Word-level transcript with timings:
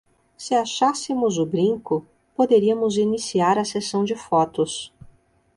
Se 0.35 0.55
achássemos 0.55 1.37
o 1.37 1.45
brinco, 1.45 2.03
poderíamos 2.35 2.97
iniciar 2.97 3.59
a 3.59 3.63
sessão 3.63 4.03
de 4.03 4.15
fotos. 4.15 4.91